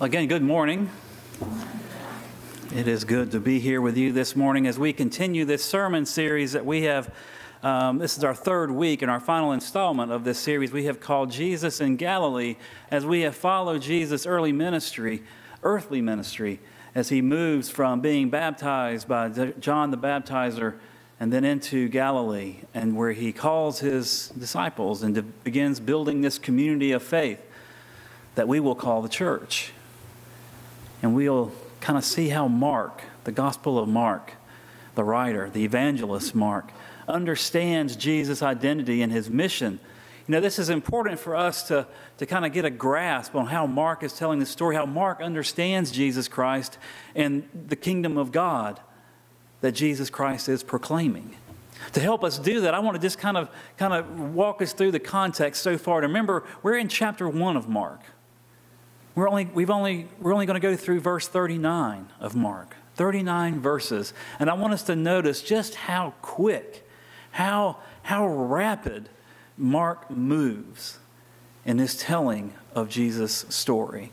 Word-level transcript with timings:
Again, 0.00 0.28
good 0.28 0.44
morning. 0.44 0.90
It 2.72 2.86
is 2.86 3.02
good 3.02 3.32
to 3.32 3.40
be 3.40 3.58
here 3.58 3.80
with 3.80 3.96
you 3.96 4.12
this 4.12 4.36
morning 4.36 4.68
as 4.68 4.78
we 4.78 4.92
continue 4.92 5.44
this 5.44 5.64
sermon 5.64 6.06
series 6.06 6.52
that 6.52 6.64
we 6.64 6.82
have. 6.82 7.12
Um, 7.64 7.98
this 7.98 8.16
is 8.16 8.22
our 8.22 8.32
third 8.32 8.70
week 8.70 9.02
and 9.02 9.10
our 9.10 9.18
final 9.18 9.50
installment 9.50 10.12
of 10.12 10.22
this 10.22 10.38
series 10.38 10.70
we 10.70 10.84
have 10.84 11.00
called 11.00 11.32
Jesus 11.32 11.80
in 11.80 11.96
Galilee, 11.96 12.54
as 12.92 13.04
we 13.04 13.22
have 13.22 13.34
followed 13.34 13.82
Jesus' 13.82 14.24
early 14.24 14.52
ministry, 14.52 15.24
earthly 15.64 16.00
ministry, 16.00 16.60
as 16.94 17.08
he 17.08 17.20
moves 17.20 17.68
from 17.68 18.00
being 18.00 18.30
baptized 18.30 19.08
by 19.08 19.28
John 19.58 19.90
the 19.90 19.98
Baptizer 19.98 20.78
and 21.18 21.32
then 21.32 21.44
into 21.44 21.88
Galilee, 21.88 22.58
and 22.72 22.96
where 22.96 23.14
he 23.14 23.32
calls 23.32 23.80
his 23.80 24.28
disciples 24.38 25.02
and 25.02 25.42
begins 25.42 25.80
building 25.80 26.20
this 26.20 26.38
community 26.38 26.92
of 26.92 27.02
faith 27.02 27.44
that 28.36 28.46
we 28.46 28.60
will 28.60 28.76
call 28.76 29.02
the 29.02 29.08
church 29.08 29.72
and 31.02 31.14
we'll 31.14 31.52
kind 31.80 31.98
of 31.98 32.04
see 32.04 32.28
how 32.28 32.48
Mark, 32.48 33.02
the 33.24 33.32
Gospel 33.32 33.78
of 33.78 33.88
Mark, 33.88 34.32
the 34.94 35.04
writer, 35.04 35.48
the 35.50 35.64
evangelist 35.64 36.34
Mark, 36.34 36.72
understands 37.06 37.96
Jesus' 37.96 38.42
identity 38.42 39.00
and 39.02 39.12
his 39.12 39.30
mission. 39.30 39.80
You 40.26 40.32
know, 40.32 40.40
this 40.40 40.58
is 40.58 40.68
important 40.68 41.18
for 41.18 41.34
us 41.34 41.62
to, 41.68 41.86
to 42.18 42.26
kind 42.26 42.44
of 42.44 42.52
get 42.52 42.64
a 42.64 42.70
grasp 42.70 43.34
on 43.34 43.46
how 43.46 43.66
Mark 43.66 44.02
is 44.02 44.12
telling 44.12 44.40
the 44.40 44.46
story, 44.46 44.76
how 44.76 44.84
Mark 44.84 45.22
understands 45.22 45.90
Jesus 45.90 46.28
Christ 46.28 46.76
and 47.14 47.48
the 47.68 47.76
kingdom 47.76 48.18
of 48.18 48.30
God 48.30 48.80
that 49.62 49.72
Jesus 49.72 50.10
Christ 50.10 50.48
is 50.48 50.62
proclaiming. 50.62 51.34
To 51.92 52.00
help 52.00 52.24
us 52.24 52.38
do 52.38 52.60
that, 52.62 52.74
I 52.74 52.80
want 52.80 52.96
to 52.96 53.00
just 53.00 53.18
kind 53.18 53.36
of 53.36 53.48
kind 53.76 53.94
of 53.94 54.34
walk 54.34 54.60
us 54.60 54.72
through 54.72 54.90
the 54.90 55.00
context 55.00 55.62
so 55.62 55.78
far. 55.78 56.00
To 56.00 56.06
remember, 56.06 56.44
we're 56.62 56.76
in 56.76 56.88
chapter 56.88 57.28
one 57.28 57.56
of 57.56 57.68
Mark. 57.68 58.00
We're 59.18 59.28
only, 59.28 59.46
we've 59.46 59.68
only, 59.68 60.06
we're 60.20 60.32
only 60.32 60.46
going 60.46 60.60
to 60.60 60.64
go 60.64 60.76
through 60.76 61.00
verse 61.00 61.26
39 61.26 62.06
of 62.20 62.36
Mark, 62.36 62.76
39 62.94 63.58
verses. 63.58 64.14
And 64.38 64.48
I 64.48 64.54
want 64.54 64.74
us 64.74 64.84
to 64.84 64.94
notice 64.94 65.42
just 65.42 65.74
how 65.74 66.14
quick, 66.22 66.88
how, 67.32 67.78
how 68.02 68.28
rapid 68.28 69.08
Mark 69.56 70.08
moves 70.08 71.00
in 71.66 71.78
his 71.78 71.96
telling 71.96 72.52
of 72.76 72.88
Jesus' 72.88 73.44
story. 73.48 74.12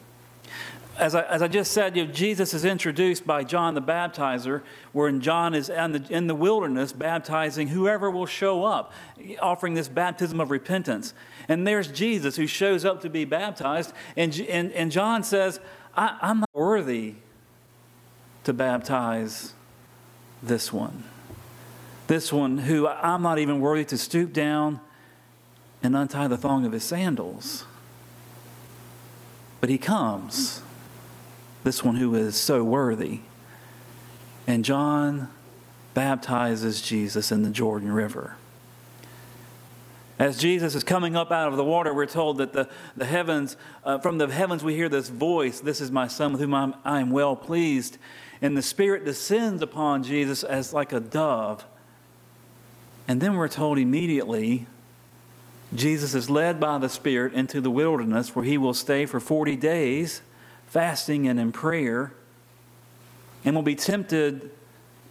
As 0.98 1.14
I, 1.14 1.24
as 1.24 1.42
I 1.42 1.50
just 1.50 1.74
said, 1.74 1.98
you 1.98 2.06
know, 2.06 2.12
Jesus 2.12 2.54
is 2.54 2.64
introduced 2.64 3.28
by 3.28 3.44
John 3.44 3.74
the 3.74 3.82
Baptizer, 3.82 4.62
wherein 4.94 5.20
John 5.20 5.54
is 5.54 5.68
in 5.68 5.92
the, 5.92 6.06
in 6.10 6.28
the 6.28 6.36
wilderness 6.36 6.94
baptizing 6.94 7.68
whoever 7.68 8.10
will 8.10 8.26
show 8.26 8.64
up, 8.64 8.94
offering 9.42 9.74
this 9.74 9.90
baptism 9.90 10.40
of 10.40 10.52
repentance. 10.52 11.14
And 11.50 11.68
there's 11.68 11.90
Jesus 11.90 12.38
who 12.38 12.48
shows 12.48 12.86
up 12.86 13.02
to 13.02 13.10
be 13.10 13.26
baptized. 13.26 13.94
And, 14.16 14.40
and, 14.50 14.72
and 14.72 14.92
John 14.92 15.24
says, 15.24 15.60
I, 15.98 16.18
I'm 16.22 16.40
not 16.40 16.50
worthy 16.54 17.16
to 18.46 18.54
baptize 18.54 19.54
this 20.42 20.72
one. 20.72 21.04
This 22.08 22.32
one 22.32 22.60
who 22.60 22.88
I'm 22.88 23.22
not 23.22 23.40
even 23.40 23.60
worthy 23.60 23.86
to 23.86 23.98
stoop 23.98 24.32
down 24.32 24.80
and 25.84 25.96
untie 25.96 26.28
the 26.28 26.38
thong 26.38 26.66
of 26.66 26.72
his 26.72 26.84
sandals. 26.84 27.66
But 29.60 29.70
he 29.70 29.78
comes, 29.78 30.62
this 31.66 31.84
one 31.84 31.96
who 31.96 32.14
is 32.14 32.40
so 32.40 32.64
worthy. 32.64 33.22
And 34.46 34.64
John 34.64 35.30
baptizes 35.96 36.80
Jesus 36.80 37.32
in 37.32 37.42
the 37.42 37.50
Jordan 37.50 37.92
River. 37.92 38.36
As 40.20 40.38
Jesus 40.38 40.76
is 40.76 40.84
coming 40.84 41.16
up 41.16 41.32
out 41.32 41.50
of 41.50 41.58
the 41.58 41.64
water, 41.64 41.92
we're 41.92 42.06
told 42.06 42.38
that 42.38 42.54
the, 42.54 42.70
the 42.96 43.06
heavens, 43.06 43.58
uh, 43.84 43.98
from 43.98 44.20
the 44.20 44.28
heavens, 44.28 44.64
we 44.64 44.76
hear 44.76 44.88
this 44.88 45.10
voice 45.10 45.60
This 45.60 45.82
is 45.82 45.92
my 45.92 46.08
Son 46.08 46.34
with 46.34 46.42
whom 46.42 46.54
I'm, 46.54 46.76
I 46.86 47.02
am 47.02 47.10
well 47.10 47.36
pleased. 47.36 47.98
And 48.44 48.56
the 48.56 48.62
Spirit 48.62 49.04
descends 49.04 49.64
upon 49.64 50.04
Jesus 50.04 50.44
as 50.44 50.72
like 50.72 50.94
a 50.94 51.00
dove. 51.00 51.66
And 53.08 53.20
then 53.20 53.36
we're 53.36 53.48
told 53.48 53.80
immediately 53.80 54.68
Jesus 55.74 56.14
is 56.14 56.30
led 56.30 56.60
by 56.60 56.78
the 56.78 56.90
Spirit 56.90 57.34
into 57.34 57.60
the 57.60 57.72
wilderness 57.72 58.36
where 58.36 58.46
he 58.46 58.58
will 58.58 58.76
stay 58.76 59.08
for 59.08 59.20
40 59.20 59.56
days, 59.56 60.22
fasting 60.68 61.28
and 61.28 61.40
in 61.40 61.52
prayer, 61.52 62.14
and 63.44 63.56
will 63.56 63.64
be 63.64 63.76
tempted 63.76 64.52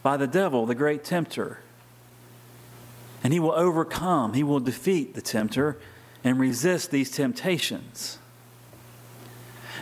by 0.03 0.17
the 0.17 0.27
devil, 0.27 0.67
the 0.67 0.75
great 0.75 1.05
tempter 1.05 1.61
and 3.25 3.33
he 3.33 3.41
will 3.41 3.53
overcome, 3.53 4.35
he 4.35 4.43
will 4.43 4.61
defeat 4.61 5.15
the 5.15 5.23
tempter 5.23 5.79
and 6.23 6.39
resist 6.39 6.91
these 6.91 7.11
temptations. 7.11 8.19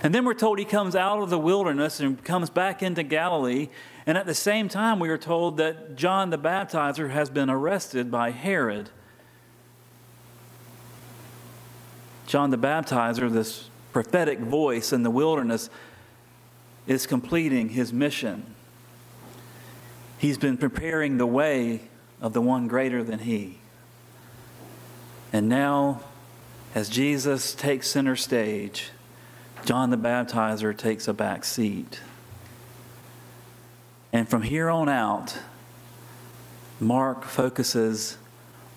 And 0.04 0.14
then 0.14 0.24
we're 0.24 0.34
told 0.34 0.60
he 0.60 0.64
comes 0.64 0.94
out 0.94 1.20
of 1.20 1.28
the 1.28 1.38
wilderness 1.38 1.98
and 1.98 2.22
comes 2.24 2.50
back 2.50 2.82
into 2.82 3.02
Galilee. 3.02 3.68
And 4.06 4.16
at 4.16 4.26
the 4.26 4.34
same 4.34 4.68
time, 4.68 5.00
we 5.00 5.08
are 5.08 5.18
told 5.18 5.56
that 5.58 5.96
John 5.96 6.30
the 6.30 6.38
Baptizer 6.38 7.10
has 7.10 7.30
been 7.30 7.50
arrested 7.50 8.10
by 8.10 8.30
Herod. 8.30 8.90
John 12.26 12.50
the 12.50 12.58
Baptizer, 12.58 13.30
this 13.30 13.68
prophetic 13.92 14.38
voice 14.38 14.92
in 14.92 15.02
the 15.02 15.10
wilderness, 15.10 15.70
is 16.86 17.06
completing 17.06 17.70
his 17.70 17.92
mission. 17.92 18.54
He's 20.18 20.38
been 20.38 20.56
preparing 20.56 21.18
the 21.18 21.26
way 21.26 21.82
of 22.20 22.32
the 22.32 22.40
one 22.40 22.68
greater 22.68 23.02
than 23.02 23.20
he. 23.20 23.58
And 25.32 25.48
now, 25.48 26.02
as 26.74 26.88
Jesus 26.88 27.54
takes 27.54 27.88
center 27.88 28.16
stage, 28.16 28.90
John 29.64 29.90
the 29.90 29.96
Baptizer 29.96 30.76
takes 30.76 31.08
a 31.08 31.12
back 31.12 31.44
seat. 31.44 32.00
And 34.12 34.28
from 34.28 34.42
here 34.42 34.68
on 34.68 34.88
out, 34.88 35.38
Mark 36.80 37.24
focuses 37.24 38.18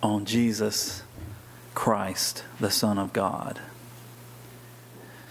on 0.01 0.25
Jesus 0.25 1.03
Christ, 1.73 2.43
the 2.59 2.69
Son 2.71 2.97
of 2.97 3.11
God. 3.13 3.59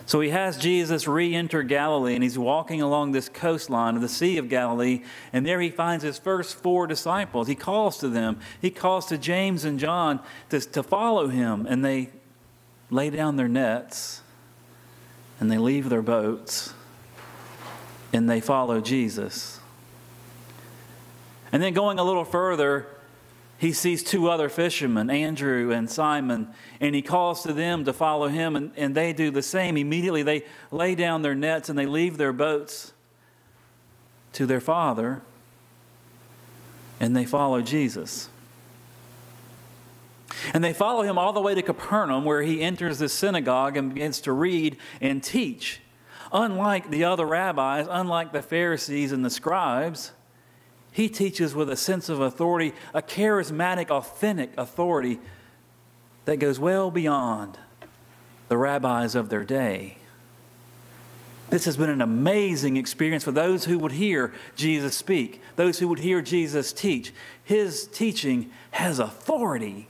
So 0.06 0.20
he 0.20 0.28
has 0.30 0.58
Jesus 0.58 1.08
re 1.08 1.34
enter 1.34 1.62
Galilee, 1.62 2.14
and 2.14 2.22
he's 2.22 2.38
walking 2.38 2.82
along 2.82 3.12
this 3.12 3.28
coastline 3.28 3.96
of 3.96 4.02
the 4.02 4.08
Sea 4.08 4.36
of 4.36 4.48
Galilee, 4.48 5.02
and 5.32 5.46
there 5.46 5.60
he 5.60 5.70
finds 5.70 6.04
his 6.04 6.18
first 6.18 6.56
four 6.56 6.86
disciples. 6.86 7.48
He 7.48 7.54
calls 7.54 7.98
to 7.98 8.08
them, 8.08 8.38
he 8.60 8.70
calls 8.70 9.06
to 9.06 9.16
James 9.16 9.64
and 9.64 9.78
John 9.78 10.20
to, 10.50 10.60
to 10.60 10.82
follow 10.82 11.28
him, 11.28 11.66
and 11.66 11.84
they 11.84 12.10
lay 12.90 13.08
down 13.08 13.36
their 13.36 13.48
nets, 13.48 14.20
and 15.40 15.50
they 15.50 15.58
leave 15.58 15.88
their 15.88 16.02
boats, 16.02 16.74
and 18.12 18.28
they 18.28 18.40
follow 18.40 18.80
Jesus. 18.80 19.58
And 21.50 21.62
then 21.62 21.72
going 21.72 21.98
a 21.98 22.04
little 22.04 22.24
further, 22.24 22.86
he 23.64 23.72
sees 23.72 24.02
two 24.02 24.28
other 24.28 24.50
fishermen, 24.50 25.08
Andrew 25.08 25.72
and 25.72 25.88
Simon, 25.88 26.48
and 26.80 26.94
he 26.94 27.00
calls 27.00 27.42
to 27.44 27.52
them 27.54 27.86
to 27.86 27.94
follow 27.94 28.28
him, 28.28 28.56
and, 28.56 28.72
and 28.76 28.94
they 28.94 29.14
do 29.14 29.30
the 29.30 29.40
same. 29.40 29.78
Immediately, 29.78 30.22
they 30.22 30.44
lay 30.70 30.94
down 30.94 31.22
their 31.22 31.34
nets 31.34 31.70
and 31.70 31.78
they 31.78 31.86
leave 31.86 32.18
their 32.18 32.34
boats 32.34 32.92
to 34.34 34.44
their 34.44 34.60
father, 34.60 35.22
and 37.00 37.16
they 37.16 37.24
follow 37.24 37.62
Jesus. 37.62 38.28
And 40.52 40.62
they 40.62 40.74
follow 40.74 41.00
him 41.00 41.16
all 41.16 41.32
the 41.32 41.40
way 41.40 41.54
to 41.54 41.62
Capernaum, 41.62 42.26
where 42.26 42.42
he 42.42 42.60
enters 42.60 42.98
the 42.98 43.08
synagogue 43.08 43.78
and 43.78 43.94
begins 43.94 44.20
to 44.22 44.32
read 44.32 44.76
and 45.00 45.24
teach. 45.24 45.80
Unlike 46.34 46.90
the 46.90 47.04
other 47.04 47.24
rabbis, 47.24 47.86
unlike 47.88 48.32
the 48.32 48.42
Pharisees 48.42 49.10
and 49.10 49.24
the 49.24 49.30
scribes, 49.30 50.12
he 50.94 51.08
teaches 51.08 51.56
with 51.56 51.68
a 51.68 51.76
sense 51.76 52.08
of 52.08 52.20
authority, 52.20 52.72
a 52.94 53.02
charismatic, 53.02 53.90
authentic 53.90 54.52
authority 54.56 55.18
that 56.24 56.36
goes 56.36 56.60
well 56.60 56.92
beyond 56.92 57.58
the 58.46 58.56
rabbis 58.56 59.16
of 59.16 59.28
their 59.28 59.42
day. 59.42 59.96
This 61.50 61.64
has 61.64 61.76
been 61.76 61.90
an 61.90 62.00
amazing 62.00 62.76
experience 62.76 63.24
for 63.24 63.32
those 63.32 63.64
who 63.64 63.76
would 63.80 63.90
hear 63.90 64.32
Jesus 64.54 64.96
speak, 64.96 65.42
those 65.56 65.80
who 65.80 65.88
would 65.88 65.98
hear 65.98 66.22
Jesus 66.22 66.72
teach. 66.72 67.12
His 67.42 67.88
teaching 67.88 68.52
has 68.70 69.00
authority. 69.00 69.88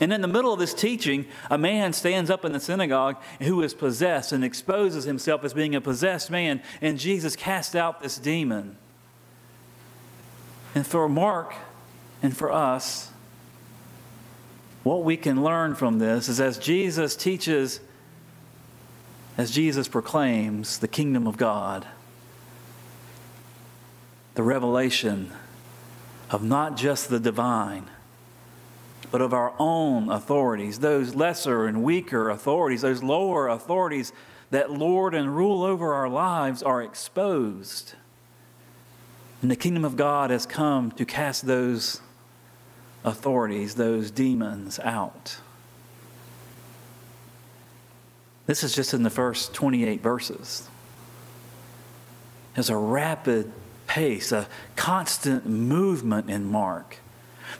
And 0.00 0.12
in 0.12 0.20
the 0.20 0.28
middle 0.28 0.52
of 0.52 0.58
this 0.58 0.74
teaching, 0.74 1.26
a 1.50 1.56
man 1.56 1.92
stands 1.92 2.28
up 2.28 2.44
in 2.44 2.52
the 2.52 2.60
synagogue 2.60 3.16
who 3.40 3.62
is 3.62 3.74
possessed 3.74 4.32
and 4.32 4.44
exposes 4.44 5.04
himself 5.04 5.44
as 5.44 5.54
being 5.54 5.74
a 5.74 5.80
possessed 5.80 6.30
man, 6.30 6.62
and 6.80 6.98
Jesus 6.98 7.36
casts 7.36 7.74
out 7.74 8.00
this 8.00 8.18
demon. 8.18 8.76
And 10.74 10.84
for 10.86 11.08
Mark 11.08 11.54
and 12.22 12.36
for 12.36 12.50
us, 12.50 13.12
what 14.82 15.04
we 15.04 15.16
can 15.16 15.44
learn 15.44 15.74
from 15.76 15.98
this 15.98 16.28
is 16.28 16.40
as 16.40 16.58
Jesus 16.58 17.14
teaches, 17.14 17.80
as 19.38 19.50
Jesus 19.52 19.86
proclaims 19.86 20.78
the 20.78 20.88
kingdom 20.88 21.26
of 21.26 21.36
God, 21.36 21.86
the 24.34 24.42
revelation 24.42 25.32
of 26.30 26.42
not 26.42 26.76
just 26.76 27.08
the 27.08 27.20
divine 27.20 27.88
but 29.14 29.22
of 29.22 29.32
our 29.32 29.54
own 29.60 30.10
authorities, 30.10 30.80
those 30.80 31.14
lesser 31.14 31.66
and 31.66 31.84
weaker 31.84 32.30
authorities, 32.30 32.80
those 32.80 33.00
lower 33.00 33.46
authorities 33.46 34.12
that 34.50 34.72
lord 34.72 35.14
and 35.14 35.36
rule 35.36 35.62
over 35.62 35.94
our 35.94 36.08
lives 36.08 36.64
are 36.64 36.82
exposed. 36.82 37.94
And 39.40 39.48
the 39.48 39.54
kingdom 39.54 39.84
of 39.84 39.94
God 39.94 40.30
has 40.30 40.46
come 40.46 40.90
to 40.90 41.04
cast 41.04 41.46
those 41.46 42.00
authorities, 43.04 43.76
those 43.76 44.10
demons 44.10 44.80
out. 44.80 45.36
This 48.46 48.64
is 48.64 48.74
just 48.74 48.94
in 48.94 49.04
the 49.04 49.10
first 49.10 49.54
28 49.54 50.02
verses. 50.02 50.68
There's 52.54 52.68
a 52.68 52.76
rapid 52.76 53.52
pace, 53.86 54.32
a 54.32 54.48
constant 54.74 55.46
movement 55.46 56.28
in 56.28 56.46
Mark. 56.46 56.98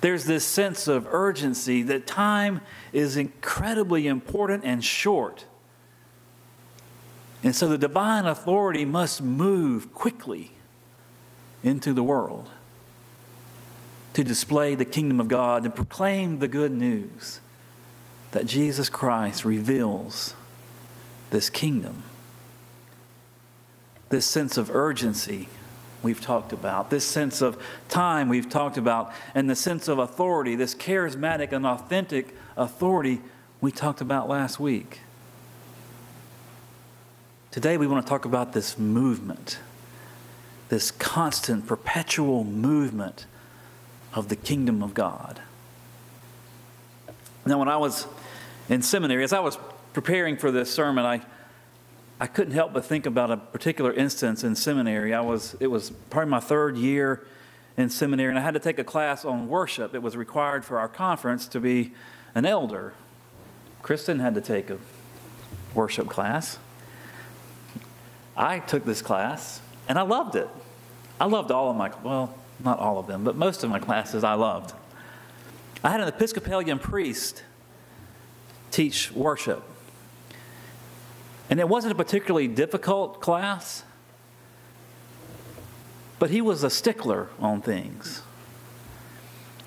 There's 0.01 0.25
this 0.25 0.45
sense 0.45 0.89
of 0.89 1.07
urgency 1.13 1.83
that 1.85 2.07
time 2.07 2.61
is 2.93 3.17
incredibly 3.17 4.07
important 4.07 4.65
and 4.65 4.85
short. 4.85 5.47
And 7.43 7.55
so 7.55 7.69
the 7.69 7.79
divine 7.79 8.27
authority 8.27 8.85
must 8.85 9.23
move 9.23 9.93
quickly 9.93 10.53
into 11.63 11.93
the 11.93 12.03
world 12.03 12.49
to 14.15 14.25
display 14.25 14.75
the 14.75 14.85
kingdom 14.85 15.21
of 15.21 15.29
God 15.29 15.65
and 15.65 15.75
proclaim 15.75 16.39
the 16.39 16.49
good 16.49 16.73
news 16.73 17.41
that 18.31 18.47
Jesus 18.47 18.89
Christ 18.89 19.45
reveals 19.45 20.35
this 21.31 21.51
kingdom. 21.51 22.05
This 24.09 24.27
sense 24.27 24.57
of 24.57 24.71
urgency 24.71 25.49
we've 26.05 26.21
talked 26.21 26.53
about, 26.53 26.91
this 26.91 27.05
sense 27.05 27.41
of 27.41 27.61
time 27.89 28.29
we've 28.29 28.49
talked 28.49 28.77
about, 28.77 29.13
and 29.35 29.51
the 29.51 29.57
sense 29.57 29.89
of 29.89 29.99
authority, 29.99 30.55
this 30.55 30.75
charismatic 30.75 31.51
and 31.51 31.67
authentic 31.67 32.37
authority 32.57 33.21
we 33.61 33.73
talked 33.73 34.01
about 34.01 34.29
last 34.29 34.61
week. 34.61 35.01
Today 37.51 37.77
we 37.77 37.87
want 37.87 38.05
to 38.05 38.09
talk 38.09 38.25
about 38.25 38.53
this 38.53 38.79
movement, 38.79 39.59
this 40.69 40.91
constant, 40.91 41.67
perpetual 41.67 42.45
movement 42.45 43.27
of 44.13 44.29
the 44.29 44.37
kingdom 44.37 44.83
of 44.83 44.95
God. 44.95 45.41
Now, 47.47 47.59
when 47.59 47.69
I 47.69 47.77
was 47.77 48.07
in 48.69 48.83
seminary, 48.83 49.23
as 49.25 49.33
I 49.33 49.41
was 49.41 49.59
preparing 49.93 50.37
for 50.37 50.51
this 50.51 50.73
sermon, 50.73 51.05
I 51.05 51.23
I 52.25 52.27
couldn't 52.27 52.55
help 52.55 52.73
but 52.73 52.87
think 52.87 53.05
about 53.05 53.31
a 53.31 53.37
particular 53.37 53.93
instance 53.93 54.45
in 54.45 54.55
seminary. 54.55 55.13
I 55.13 55.21
was, 55.21 55.59
it 55.61 55.67
was 55.67 55.91
probably 56.09 56.31
my 56.31 56.41
third 56.41 56.79
year 56.79 57.27
in 57.77 57.91
seminary, 57.91 58.31
and 58.31 58.39
I 58.39 58.41
had 58.41 58.55
to 58.55 58.61
take 58.61 58.79
a 58.79 58.83
class 58.83 59.27
on 59.27 59.47
worship. 59.47 59.95
It 59.95 60.03
was 60.03 60.17
required 60.17 60.65
for 60.65 60.79
our 60.79 60.89
conference 60.89 61.47
to 61.49 61.61
be 61.61 61.93
an 62.35 62.47
elder. 62.47 62.95
Kristen 63.83 64.21
had 64.21 64.35
to 64.37 64.41
take 64.41 64.71
a 64.71 64.79
worship 65.75 66.09
class. 66.09 66.57
I 68.35 68.59
took 68.59 68.87
this 68.87 69.03
class, 69.03 69.61
and 69.87 69.99
I 69.99 70.03
loved 70.03 70.35
it. 70.35 70.49
I 71.21 71.27
loved 71.27 71.51
all 71.51 71.69
of 71.69 71.77
my, 71.77 71.93
well, 72.03 72.39
not 72.65 72.79
all 72.79 72.99
of 72.99 73.07
them, 73.07 73.25
but 73.25 73.37
most 73.37 73.65
of 73.65 73.69
my 73.69 73.81
classes 73.81 74.25
I 74.25 74.33
loved. 74.33 74.73
I 75.85 75.91
had 75.91 76.01
an 76.01 76.09
Episcopalian 76.09 76.79
priest 76.79 77.43
teach 78.71 79.13
worship. 79.13 79.63
And 81.55 81.61
it 81.61 81.69
wasn't 81.69 81.93
a 81.93 81.95
particularly 81.95 82.49
difficult 82.49 83.21
class, 83.21 83.85
but 86.19 86.29
he 86.31 86.41
was 86.41 86.65
a 86.65 86.69
stickler 86.69 87.29
on 87.39 87.63
things. 87.63 88.23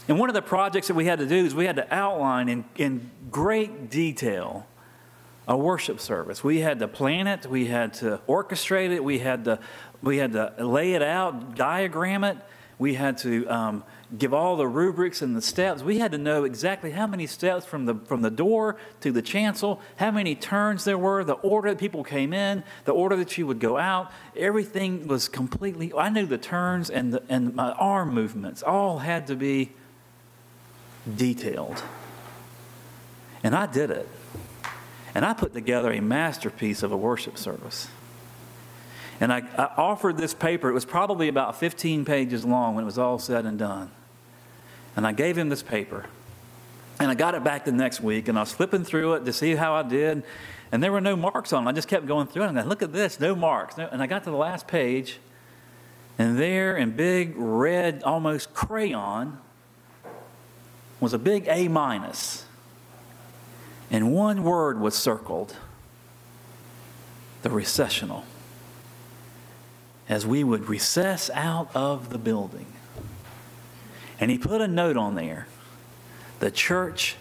And 0.10 0.20
one 0.20 0.30
of 0.30 0.34
the 0.34 0.42
projects 0.42 0.90
that 0.90 0.96
we 0.96 1.06
had 1.06 1.20
to 1.20 1.26
do 1.26 1.46
is 1.46 1.56
we 1.56 1.66
had 1.66 1.78
to 1.78 1.88
outline 1.96 2.50
in, 2.50 2.66
in 2.76 3.10
great 3.32 3.90
detail 3.90 4.68
a 5.48 5.56
worship 5.56 6.02
service. 6.02 6.44
We 6.44 6.60
had 6.60 6.80
to 6.80 6.90
plan 6.90 7.26
it, 7.26 7.46
we 7.46 7.68
had 7.68 7.94
to 7.94 8.20
orchestrate 8.28 8.92
it, 8.92 9.02
we 9.02 9.20
had 9.20 9.46
to, 9.46 9.58
we 10.02 10.18
had 10.18 10.34
to 10.34 10.56
lay 10.60 10.92
it 10.92 11.02
out, 11.02 11.56
diagram 11.56 12.26
it, 12.26 12.36
we 12.80 12.94
had 12.94 13.18
to 13.20 13.48
um, 13.48 13.84
give 14.18 14.34
all 14.34 14.56
the 14.56 14.68
rubrics 14.68 15.22
and 15.22 15.36
the 15.36 15.42
steps. 15.42 15.82
We 15.82 15.98
had 15.98 16.12
to 16.12 16.18
know 16.18 16.44
exactly 16.44 16.92
how 16.92 17.08
many 17.08 17.26
steps 17.26 17.66
from 17.66 17.86
the, 17.86 17.96
from 17.96 18.22
the 18.22 18.30
door 18.30 18.78
to 19.02 19.12
the 19.12 19.22
chancel, 19.22 19.82
how 19.96 20.12
many 20.12 20.36
turns 20.36 20.84
there 20.84 20.98
were, 20.98 21.24
the 21.24 21.34
order 21.34 21.70
that 21.70 21.80
people 21.80 22.04
came 22.04 22.34
in, 22.34 22.64
the 22.86 22.92
order 22.92 23.16
that 23.16 23.38
you 23.38 23.48
would 23.48 23.60
go 23.60 23.78
out. 23.78 24.12
Everything 24.36 25.08
was 25.08 25.28
completely, 25.28 25.92
I 25.94 26.10
knew 26.10 26.28
the 26.28 26.38
turns 26.38 26.90
and, 26.90 27.14
the, 27.14 27.24
and 27.30 27.56
my 27.56 27.72
arm 27.72 28.14
movements 28.14 28.62
all 28.62 29.00
had 29.00 29.28
to 29.28 29.36
be 29.36 29.72
detailed. 31.16 31.82
And 33.44 33.56
I 33.56 33.66
did 33.66 33.90
it. 33.90 34.08
And 35.16 35.26
I 35.26 35.34
put 35.34 35.54
together 35.54 35.92
a 35.92 36.00
masterpiece 36.00 36.84
of 36.84 36.92
a 36.92 36.98
worship 36.98 37.40
service. 37.40 37.88
And 39.20 39.34
I, 39.34 39.42
I, 39.58 39.66
offered 39.78 40.18
this 40.18 40.34
paper. 40.34 40.70
It 40.70 40.74
was 40.74 40.86
probably 40.86 41.28
about 41.28 41.60
15 41.60 42.06
pages 42.06 42.46
long 42.46 42.76
when 42.76 42.84
it 42.84 42.86
was 42.86 42.98
all 42.98 43.18
said 43.18 43.46
and 43.46 43.58
done. 43.58 43.90
And 44.96 45.08
I 45.08 45.12
gave 45.12 45.38
him 45.38 45.50
this 45.50 45.64
paper. 45.64 46.06
And 47.00 47.10
I 47.10 47.16
got 47.16 47.36
it 47.36 47.44
back 47.44 47.66
the 47.66 47.72
next 47.72 48.02
week, 48.02 48.28
and 48.28 48.38
I 48.38 48.42
was 48.42 48.54
flipping 48.54 48.84
through 48.84 49.14
it 49.16 49.26
to 49.26 49.34
see 49.34 49.56
how 49.56 49.74
I 49.74 49.84
did. 49.84 50.24
And 50.72 50.84
there 50.84 50.92
were 50.92 51.02
no 51.02 51.16
marks 51.16 51.54
on 51.54 51.66
it. 51.66 51.70
I 51.70 51.74
just 51.74 51.88
kept 51.88 52.06
going 52.06 52.28
through 52.28 52.44
it. 52.44 52.50
And 52.50 52.60
I 52.60 52.64
look 52.64 52.82
at 52.82 52.94
this, 52.94 53.20
no 53.20 53.36
marks. 53.36 53.78
And 53.78 54.02
I 54.02 54.08
got 54.08 54.24
to 54.24 54.30
the 54.30 54.38
last 54.38 54.68
page, 54.68 55.20
and 56.20 56.38
there 56.38 56.76
in 56.76 56.92
big 56.92 57.34
red, 57.36 58.02
almost 58.04 58.54
crayon, 58.54 59.38
was 61.00 61.14
a 61.14 61.20
big 61.20 61.48
A 61.48 61.68
minus. 61.68 62.46
And 63.92 64.12
one 64.12 64.44
word 64.44 64.80
was 64.80 64.96
circled 64.96 65.56
the 67.44 67.50
recessional. 67.50 68.26
As 70.10 70.26
we 70.26 70.44
would 70.44 70.70
recess 70.70 71.30
out 71.34 71.70
of 71.76 72.10
the 72.10 72.18
building. 72.18 72.68
And 74.20 74.32
he 74.32 74.38
put 74.38 74.62
a 74.62 74.68
note 74.68 74.98
on 74.98 75.16
there 75.16 75.48
the 76.40 76.52
church 76.52 77.16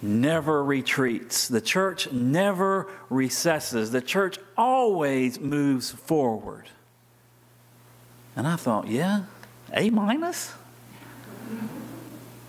never 0.00 0.64
retreats, 0.64 1.46
the 1.46 1.60
church 1.60 2.10
never 2.10 2.88
recesses, 3.08 3.92
the 3.92 4.00
church 4.00 4.38
always 4.56 5.38
moves 5.38 5.90
forward. 5.90 6.68
And 8.34 8.46
I 8.46 8.56
thought, 8.56 8.88
yeah, 8.88 9.24
A 9.72 9.90
minus? 9.90 10.52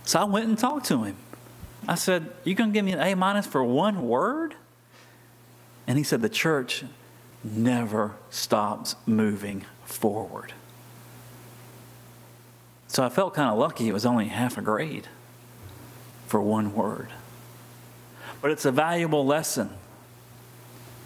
So 0.06 0.19
I 0.19 0.24
went 0.24 0.48
and 0.48 0.57
talked 0.57 0.86
to 0.88 1.04
him. 1.04 1.16
I 1.88 1.95
said, 1.95 2.31
You're 2.44 2.56
going 2.56 2.72
to 2.72 2.74
give 2.74 2.86
me 2.86 2.94
an 2.94 3.00
A 3.00 3.16
minus 3.16 3.45
for 3.45 3.63
one 3.63 4.07
word? 4.07 4.56
And 5.88 5.98
he 5.98 6.04
said, 6.04 6.22
The 6.22 6.30
church 6.30 6.84
never 7.44 8.13
stops 8.30 8.95
moving 9.06 9.66
forward. 9.85 10.54
So 12.88 13.04
I 13.04 13.09
felt 13.09 13.33
kind 13.33 13.50
of 13.50 13.57
lucky 13.57 13.88
it 13.88 13.94
was 13.94 14.06
only 14.06 14.28
half 14.28 14.57
a 14.57 14.62
grade 14.62 15.07
for 16.28 16.42
one 16.42 16.73
word. 16.73 17.09
But 18.42 18.52
it's 18.52 18.66
a 18.66 18.71
valuable 18.71 19.26
lesson. 19.26 19.71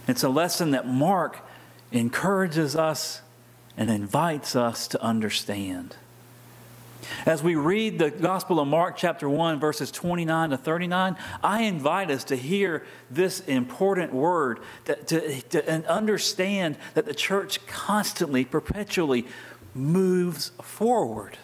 It's 0.07 0.23
a 0.23 0.29
lesson 0.29 0.71
that 0.71 0.87
Mark 0.87 1.39
encourages 1.91 2.75
us 2.75 3.21
and 3.77 3.89
invites 3.89 4.55
us 4.55 4.87
to 4.89 5.01
understand. 5.01 5.95
As 7.25 7.43
we 7.43 7.55
read 7.55 7.99
the 7.99 8.09
Gospel 8.09 8.59
of 8.59 8.67
Mark, 8.67 8.97
chapter 8.97 9.29
1, 9.29 9.59
verses 9.59 9.91
29 9.91 10.51
to 10.51 10.57
39, 10.57 11.15
I 11.43 11.63
invite 11.63 12.09
us 12.11 12.23
to 12.25 12.35
hear 12.35 12.85
this 13.11 13.39
important 13.41 14.13
word, 14.13 14.59
to, 14.85 15.41
to, 15.41 15.69
and 15.69 15.85
understand 15.85 16.77
that 16.93 17.05
the 17.05 17.13
church 17.13 17.65
constantly, 17.67 18.45
perpetually 18.45 19.27
moves 19.75 20.49
forward. 20.61 21.37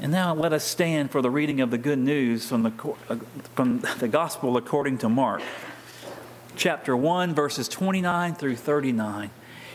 And 0.00 0.10
now 0.10 0.34
let 0.34 0.52
us 0.52 0.64
stand 0.64 1.10
for 1.10 1.20
the 1.20 1.30
reading 1.30 1.60
of 1.60 1.70
the 1.70 1.78
good 1.78 1.98
news 1.98 2.48
from 2.48 2.62
the, 2.62 2.72
uh, 3.08 3.16
from 3.54 3.80
the 3.98 4.08
Gospel 4.08 4.56
according 4.56 4.98
to 4.98 5.08
Mark, 5.08 5.42
chapter 6.56 6.96
1, 6.96 7.34
verses 7.34 7.68
29 7.68 8.34
through 8.34 8.56
39. 8.56 9.30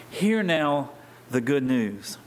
Hear 0.09 0.41
now 0.41 0.89
the 1.29 1.41
good 1.41 1.63
news. 1.63 2.17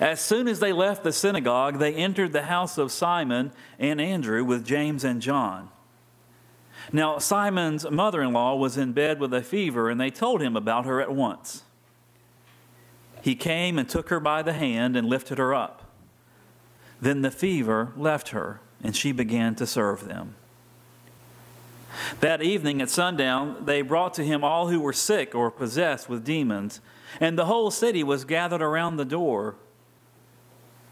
As 0.00 0.20
soon 0.20 0.48
as 0.48 0.60
they 0.60 0.72
left 0.72 1.04
the 1.04 1.12
synagogue, 1.12 1.78
they 1.78 1.94
entered 1.94 2.32
the 2.32 2.42
house 2.42 2.78
of 2.78 2.90
Simon 2.90 3.52
and 3.78 4.00
Andrew 4.00 4.44
with 4.44 4.66
James 4.66 5.04
and 5.04 5.22
John. 5.22 5.70
Now, 6.92 7.18
Simon's 7.18 7.88
mother 7.90 8.22
in 8.22 8.32
law 8.32 8.56
was 8.56 8.76
in 8.76 8.92
bed 8.92 9.20
with 9.20 9.32
a 9.32 9.42
fever, 9.42 9.88
and 9.88 10.00
they 10.00 10.10
told 10.10 10.42
him 10.42 10.56
about 10.56 10.84
her 10.84 11.00
at 11.00 11.12
once. 11.12 11.62
He 13.22 13.34
came 13.34 13.78
and 13.78 13.88
took 13.88 14.10
her 14.10 14.20
by 14.20 14.42
the 14.42 14.52
hand 14.52 14.96
and 14.96 15.08
lifted 15.08 15.38
her 15.38 15.54
up. 15.54 15.90
Then 17.00 17.22
the 17.22 17.30
fever 17.30 17.92
left 17.96 18.30
her, 18.30 18.60
and 18.82 18.94
she 18.94 19.12
began 19.12 19.54
to 19.56 19.66
serve 19.66 20.06
them. 20.06 20.34
That 22.20 22.42
evening 22.42 22.82
at 22.82 22.90
sundown, 22.90 23.64
they 23.64 23.80
brought 23.82 24.14
to 24.14 24.24
him 24.24 24.42
all 24.42 24.68
who 24.68 24.80
were 24.80 24.92
sick 24.92 25.34
or 25.34 25.50
possessed 25.50 26.08
with 26.08 26.24
demons, 26.24 26.80
and 27.20 27.38
the 27.38 27.46
whole 27.46 27.70
city 27.70 28.02
was 28.02 28.24
gathered 28.24 28.62
around 28.62 28.96
the 28.96 29.04
door. 29.04 29.54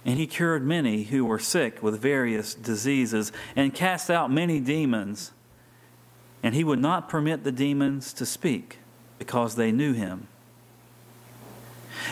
And 0.04 0.18
he 0.18 0.26
cured 0.26 0.64
many 0.64 1.04
who 1.04 1.24
were 1.24 1.38
sick 1.38 1.82
with 1.82 2.00
various 2.00 2.54
diseases 2.54 3.30
and 3.54 3.74
cast 3.74 4.10
out 4.10 4.32
many 4.32 4.58
demons. 4.58 5.32
And 6.42 6.54
he 6.54 6.64
would 6.64 6.80
not 6.80 7.08
permit 7.08 7.44
the 7.44 7.52
demons 7.52 8.12
to 8.14 8.26
speak 8.26 8.78
because 9.18 9.54
they 9.54 9.70
knew 9.70 9.92
him. 9.92 10.26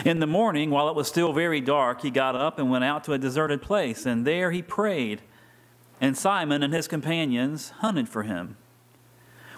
In 0.05 0.19
the 0.19 0.27
morning, 0.27 0.69
while 0.69 0.87
it 0.89 0.95
was 0.95 1.07
still 1.07 1.33
very 1.33 1.59
dark, 1.59 2.01
he 2.01 2.09
got 2.09 2.35
up 2.35 2.57
and 2.57 2.71
went 2.71 2.83
out 2.83 3.03
to 3.05 3.13
a 3.13 3.17
deserted 3.17 3.61
place, 3.61 4.05
and 4.05 4.25
there 4.25 4.51
he 4.51 4.61
prayed. 4.61 5.21
And 5.99 6.17
Simon 6.17 6.63
and 6.63 6.73
his 6.73 6.87
companions 6.87 7.71
hunted 7.79 8.07
for 8.07 8.23
him. 8.23 8.57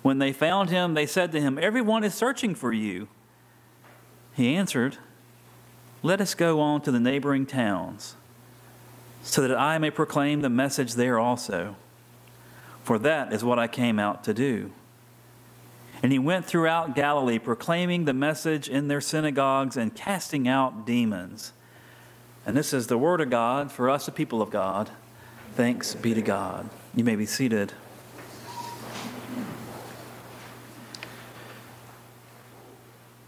When 0.01 0.19
they 0.19 0.33
found 0.33 0.69
him, 0.69 0.95
they 0.95 1.05
said 1.05 1.31
to 1.31 1.41
him, 1.41 1.57
Everyone 1.57 2.03
is 2.03 2.13
searching 2.13 2.55
for 2.55 2.73
you. 2.73 3.07
He 4.33 4.55
answered, 4.55 4.97
Let 6.01 6.19
us 6.19 6.33
go 6.33 6.59
on 6.59 6.81
to 6.81 6.91
the 6.91 6.99
neighboring 6.99 7.45
towns, 7.45 8.15
so 9.23 9.41
that 9.47 9.57
I 9.57 9.77
may 9.77 9.89
proclaim 9.89 10.41
the 10.41 10.49
message 10.49 10.93
there 10.93 11.17
also. 11.17 11.75
For 12.83 12.99
that 12.99 13.31
is 13.31 13.43
what 13.43 13.57
I 13.57 13.67
came 13.67 13.97
out 13.97 14.25
to 14.25 14.33
do. 14.33 14.71
And 16.03 16.11
he 16.11 16.19
went 16.19 16.45
throughout 16.45 16.95
Galilee, 16.95 17.39
proclaiming 17.39 18.03
the 18.03 18.13
message 18.13 18.67
in 18.67 18.89
their 18.89 18.99
synagogues 18.99 19.77
and 19.77 19.95
casting 19.95 20.49
out 20.49 20.85
demons. 20.85 21.53
And 22.45 22.57
this 22.57 22.73
is 22.73 22.87
the 22.87 22.97
word 22.97 23.21
of 23.21 23.29
God 23.29 23.71
for 23.71 23.89
us, 23.89 24.05
the 24.05 24.11
people 24.11 24.41
of 24.41 24.49
God. 24.49 24.89
Thanks 25.55 25.95
be 25.95 26.13
to 26.13 26.21
God. 26.21 26.69
You 26.93 27.05
may 27.05 27.15
be 27.15 27.25
seated. 27.25 27.71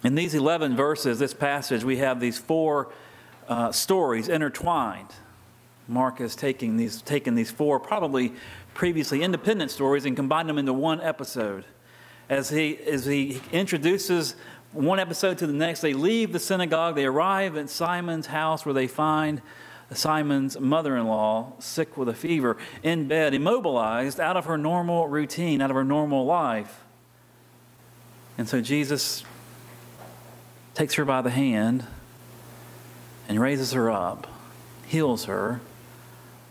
In 0.04 0.16
these 0.16 0.36
11 0.36 0.75
verses, 0.75 1.18
this 1.18 1.34
passage, 1.34 1.86
we 1.86 1.98
have 1.98 2.20
these 2.20 2.38
four 2.38 2.92
uh, 3.48 3.72
stories 3.72 4.28
intertwined. 4.28 5.08
Mark 5.88 6.20
has 6.20 6.36
taken 6.36 6.77
these, 6.77 7.01
taken 7.01 7.36
these 7.36 7.51
four, 7.51 7.80
probably 7.80 8.34
previously 8.74 9.22
independent 9.22 9.72
stories, 9.72 10.06
and 10.06 10.15
combined 10.15 10.50
them 10.50 10.58
into 10.58 10.74
one 10.74 11.00
episode. 11.01 11.65
As 12.30 12.50
he, 12.50 12.77
as 12.77 13.06
he 13.06 13.42
introduces 13.51 14.36
one 14.72 15.00
episode 15.00 15.38
to 15.38 15.48
the 15.48 15.54
next, 15.54 15.82
they 15.82 15.94
leave 15.94 16.34
the 16.34 16.39
synagogue, 16.39 16.96
they 16.96 17.06
arrive 17.06 17.56
at 17.56 17.70
Simon's 17.70 18.27
house 18.27 18.65
where 18.65 18.74
they 18.74 18.88
find 18.88 19.42
Simon's 19.94 20.60
mother 20.60 20.98
in 20.98 21.06
law, 21.06 21.54
sick 21.60 21.96
with 21.96 22.10
a 22.10 22.13
fever, 22.13 22.58
in 22.82 23.08
bed, 23.08 23.34
immobilized, 23.34 24.20
out 24.20 24.36
of 24.36 24.46
her 24.46 24.58
normal 24.58 25.08
routine, 25.08 25.62
out 25.62 25.70
of 25.70 25.75
her 25.75 25.84
normal 25.84 26.25
life. 26.25 26.84
And 28.38 28.50
so 28.50 28.60
Jesus 28.62 29.24
takes 30.74 30.96
her 30.96 31.06
by 31.06 31.22
the 31.22 31.30
hand 31.30 31.86
and 33.30 33.39
raises 33.39 33.72
her 33.74 33.89
up, 33.92 34.27
heals 34.88 35.25
her 35.25 35.62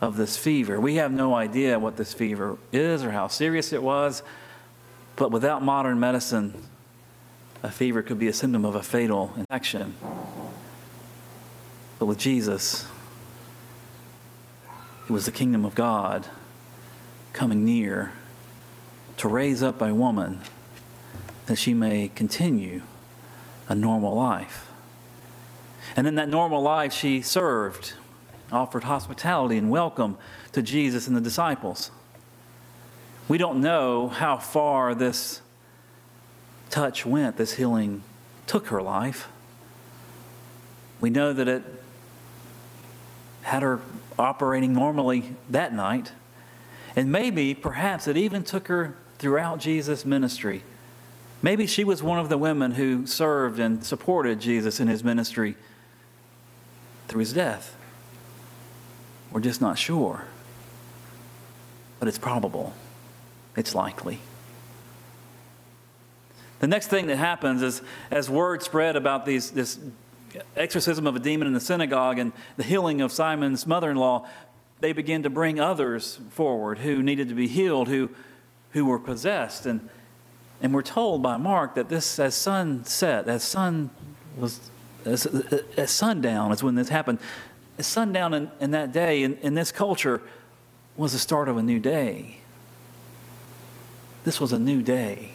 of 0.04 0.18
this 0.18 0.36
fever. 0.36 0.78
We 0.78 0.96
have 0.96 1.10
no 1.10 1.34
idea 1.34 1.78
what 1.78 1.96
this 1.96 2.12
fever 2.12 2.58
is 2.72 3.02
or 3.02 3.10
how 3.10 3.28
serious 3.28 3.72
it 3.72 3.82
was, 3.82 4.22
but 5.16 5.30
without 5.30 5.62
modern 5.62 5.98
medicine, 5.98 6.54
a 7.62 7.70
fever 7.70 8.02
could 8.02 8.18
be 8.18 8.28
a 8.28 8.32
symptom 8.32 8.66
of 8.66 8.74
a 8.74 8.82
fatal 8.82 9.32
infection. 9.34 9.94
But 11.98 12.04
with 12.04 12.18
Jesus, 12.18 12.86
it 15.08 15.10
was 15.10 15.24
the 15.24 15.32
kingdom 15.32 15.64
of 15.64 15.74
God 15.74 16.26
coming 17.32 17.64
near 17.64 18.12
to 19.16 19.28
raise 19.28 19.62
up 19.62 19.80
a 19.80 19.94
woman 19.94 20.40
that 21.46 21.56
she 21.56 21.72
may 21.72 22.10
continue 22.14 22.82
a 23.68 23.74
normal 23.74 24.14
life. 24.14 24.70
And 25.96 26.06
in 26.06 26.16
that 26.16 26.28
normal 26.28 26.60
life, 26.60 26.92
she 26.92 27.22
served, 27.22 27.94
offered 28.52 28.84
hospitality 28.84 29.56
and 29.56 29.70
welcome 29.70 30.16
to 30.52 30.62
Jesus 30.62 31.06
and 31.06 31.16
the 31.16 31.20
disciples. 31.20 31.90
We 33.28 33.38
don't 33.38 33.60
know 33.60 34.08
how 34.08 34.36
far 34.36 34.94
this 34.94 35.40
touch 36.70 37.06
went, 37.06 37.36
this 37.36 37.54
healing 37.54 38.02
took 38.46 38.68
her 38.68 38.82
life. 38.82 39.28
We 41.00 41.10
know 41.10 41.32
that 41.32 41.48
it 41.48 41.62
had 43.42 43.62
her 43.62 43.80
operating 44.18 44.72
normally 44.72 45.34
that 45.50 45.74
night. 45.74 46.12
And 46.96 47.10
maybe, 47.10 47.54
perhaps, 47.54 48.06
it 48.06 48.16
even 48.16 48.44
took 48.44 48.68
her 48.68 48.96
throughout 49.18 49.58
Jesus' 49.58 50.04
ministry 50.04 50.62
Maybe 51.44 51.66
she 51.66 51.84
was 51.84 52.02
one 52.02 52.18
of 52.18 52.30
the 52.30 52.38
women 52.38 52.70
who 52.70 53.06
served 53.06 53.60
and 53.60 53.84
supported 53.84 54.40
Jesus 54.40 54.80
in 54.80 54.88
his 54.88 55.04
ministry 55.04 55.56
through 57.06 57.20
his 57.20 57.34
death. 57.34 57.76
We're 59.34 59.40
just 59.40 59.60
not 59.60 59.78
sure. 59.78 60.24
But 61.98 62.08
it's 62.08 62.16
probable, 62.16 62.72
it's 63.54 63.74
likely. 63.74 64.20
The 66.60 66.66
next 66.66 66.86
thing 66.86 67.08
that 67.08 67.16
happens 67.16 67.60
is 67.60 67.82
as 68.10 68.30
word 68.30 68.62
spread 68.62 68.96
about 68.96 69.26
these, 69.26 69.50
this 69.50 69.78
exorcism 70.56 71.06
of 71.06 71.16
a 71.16 71.18
demon 71.18 71.46
in 71.46 71.52
the 71.52 71.60
synagogue 71.60 72.18
and 72.18 72.32
the 72.56 72.62
healing 72.62 73.02
of 73.02 73.12
Simon's 73.12 73.66
mother 73.66 73.90
in 73.90 73.98
law, 73.98 74.26
they 74.80 74.94
begin 74.94 75.22
to 75.24 75.30
bring 75.30 75.60
others 75.60 76.18
forward 76.30 76.78
who 76.78 77.02
needed 77.02 77.28
to 77.28 77.34
be 77.34 77.48
healed, 77.48 77.88
who, 77.88 78.08
who 78.70 78.86
were 78.86 78.98
possessed. 78.98 79.66
And 79.66 79.90
and 80.64 80.72
we're 80.72 80.82
told 80.82 81.22
by 81.22 81.36
Mark 81.36 81.74
that 81.74 81.90
this, 81.90 82.18
as 82.18 82.34
sun 82.34 82.84
set, 82.84 83.28
as 83.28 83.42
sun 83.42 83.90
was, 84.36 84.70
as, 85.04 85.26
as 85.76 85.90
sundown 85.90 86.52
is 86.52 86.62
when 86.62 86.74
this 86.74 86.88
happened. 86.88 87.18
Sundown 87.82 88.34
in, 88.34 88.50
in 88.60 88.70
that 88.70 88.92
day, 88.92 89.22
in, 89.22 89.36
in 89.38 89.54
this 89.54 89.72
culture, 89.72 90.22
was 90.96 91.12
the 91.12 91.18
start 91.18 91.48
of 91.48 91.56
a 91.56 91.62
new 91.62 91.80
day. 91.80 92.38
This 94.24 94.40
was 94.40 94.52
a 94.52 94.58
new 94.58 94.80
day 94.82 95.32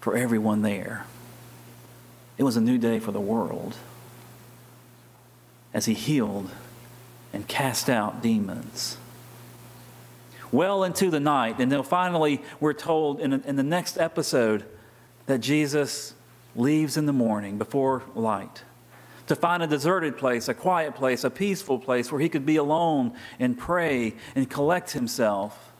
for 0.00 0.16
everyone 0.16 0.62
there. 0.62 1.06
It 2.38 2.42
was 2.42 2.56
a 2.56 2.60
new 2.60 2.78
day 2.78 2.98
for 2.98 3.12
the 3.12 3.20
world 3.20 3.76
as 5.72 5.86
he 5.86 5.94
healed 5.94 6.50
and 7.32 7.46
cast 7.46 7.90
out 7.90 8.22
demons 8.22 8.96
well 10.54 10.84
into 10.84 11.10
the 11.10 11.20
night. 11.20 11.58
And 11.58 11.70
then 11.70 11.82
finally, 11.82 12.40
we're 12.60 12.72
told 12.74 13.20
in, 13.20 13.32
in 13.32 13.56
the 13.56 13.62
next 13.62 13.98
episode 13.98 14.64
that 15.26 15.38
Jesus 15.38 16.14
leaves 16.54 16.96
in 16.96 17.06
the 17.06 17.12
morning 17.12 17.58
before 17.58 18.02
light 18.14 18.62
to 19.26 19.34
find 19.34 19.62
a 19.62 19.66
deserted 19.66 20.18
place, 20.18 20.48
a 20.48 20.54
quiet 20.54 20.94
place, 20.94 21.24
a 21.24 21.30
peaceful 21.30 21.78
place 21.78 22.12
where 22.12 22.20
he 22.20 22.28
could 22.28 22.44
be 22.44 22.56
alone 22.56 23.12
and 23.38 23.58
pray 23.58 24.14
and 24.34 24.50
collect 24.50 24.92
himself. 24.92 25.72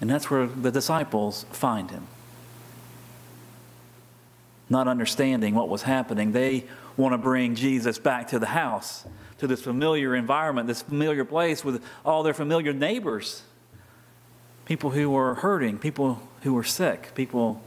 And 0.00 0.10
that's 0.10 0.30
where 0.30 0.46
the 0.46 0.70
disciples 0.70 1.46
find 1.50 1.90
him. 1.90 2.06
Not 4.68 4.88
understanding 4.88 5.54
what 5.54 5.68
was 5.68 5.82
happening, 5.82 6.32
they 6.32 6.64
want 6.96 7.12
to 7.12 7.18
bring 7.18 7.54
Jesus 7.54 7.98
back 7.98 8.28
to 8.28 8.38
the 8.38 8.46
house 8.46 9.06
to 9.38 9.46
this 9.46 9.62
familiar 9.62 10.14
environment, 10.14 10.66
this 10.66 10.82
familiar 10.82 11.24
place 11.24 11.64
with 11.64 11.82
all 12.04 12.22
their 12.22 12.34
familiar 12.34 12.72
neighbors. 12.72 13.42
People 14.64 14.90
who 14.90 15.10
were 15.10 15.34
hurting, 15.34 15.78
people 15.78 16.20
who 16.42 16.54
were 16.54 16.64
sick, 16.64 17.14
people 17.14 17.62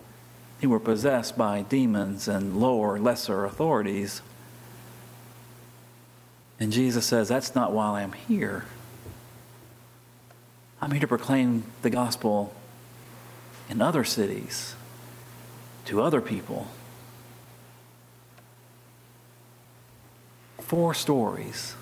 who 0.62 0.70
were 0.70 0.80
possessed 0.80 1.38
by 1.38 1.62
demons 1.62 2.28
and 2.28 2.60
lower, 2.60 3.00
lesser 3.00 3.46
authorities. 3.46 4.22
And 6.60 6.72
Jesus 6.72 7.06
says, 7.06 7.28
That's 7.28 7.54
not 7.56 7.72
why 7.72 8.02
I'm 8.02 8.14
here. 8.14 8.66
I'm 10.82 10.92
here 10.92 11.02
to 11.02 11.08
proclaim 11.08 11.64
the 11.82 11.90
gospel 11.90 12.54
in 13.70 13.82
other 13.82 14.04
cities 14.04 14.76
to 15.86 16.02
other 16.02 16.22
people. 16.22 16.68
four 20.68 20.94
stories 20.94 21.76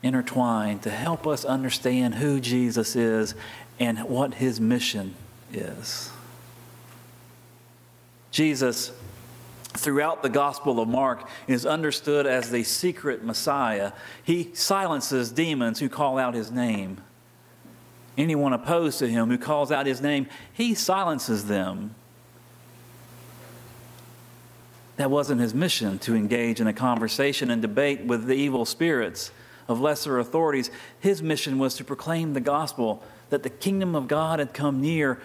intertwined 0.00 0.82
to 0.82 0.90
help 0.90 1.26
us 1.26 1.44
understand 1.44 2.14
who 2.14 2.40
Jesus 2.40 2.94
is 2.94 3.34
and 3.80 3.98
what 4.04 4.34
his 4.34 4.60
mission 4.60 5.16
is. 5.52 6.12
Jesus, 8.36 8.92
throughout 9.68 10.22
the 10.22 10.28
Gospel 10.28 10.78
of 10.78 10.86
Mark, 10.88 11.26
is 11.48 11.64
understood 11.64 12.26
as 12.26 12.50
the 12.50 12.64
secret 12.64 13.24
Messiah. 13.24 13.92
He 14.22 14.50
silences 14.52 15.32
demons 15.32 15.80
who 15.80 15.88
call 15.88 16.18
out 16.18 16.34
his 16.34 16.50
name. 16.50 17.00
Anyone 18.18 18.52
opposed 18.52 18.98
to 18.98 19.08
him 19.08 19.30
who 19.30 19.38
calls 19.38 19.72
out 19.72 19.86
his 19.86 20.02
name, 20.02 20.26
he 20.52 20.74
silences 20.74 21.46
them 21.46 21.94
that 24.98 25.10
wasn't 25.10 25.40
his 25.40 25.54
mission 25.54 25.98
to 26.00 26.14
engage 26.14 26.60
in 26.60 26.66
a 26.66 26.74
conversation 26.74 27.50
and 27.50 27.62
debate 27.62 28.02
with 28.02 28.26
the 28.26 28.34
evil 28.34 28.66
spirits 28.66 29.30
of 29.66 29.80
lesser 29.80 30.18
authorities. 30.18 30.70
His 31.00 31.22
mission 31.22 31.58
was 31.58 31.74
to 31.76 31.84
proclaim 31.84 32.34
the 32.34 32.42
gospel 32.42 33.02
that 33.30 33.44
the 33.44 33.50
kingdom 33.50 33.94
of 33.94 34.08
God 34.08 34.40
had 34.40 34.52
come 34.52 34.82
near 34.82 35.22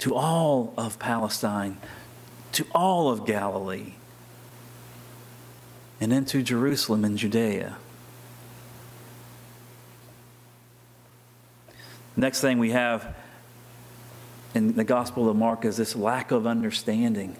to 0.00 0.14
all 0.14 0.74
of 0.76 0.98
Palestine, 0.98 1.76
to 2.52 2.66
all 2.74 3.10
of 3.10 3.26
Galilee. 3.26 3.94
and 6.00 6.12
into 6.12 6.42
Jerusalem 6.42 7.04
and 7.04 7.18
Judea. 7.18 7.76
Next 12.16 12.40
thing 12.40 12.58
we 12.58 12.70
have 12.70 13.16
in 14.54 14.74
the 14.74 14.84
Gospel 14.84 15.28
of 15.28 15.36
Mark 15.36 15.64
is 15.64 15.76
this 15.76 15.94
lack 15.94 16.30
of 16.30 16.46
understanding 16.46 17.36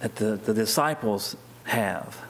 that 0.00 0.16
the, 0.16 0.36
the 0.36 0.54
disciples 0.54 1.36
have. 1.64 2.20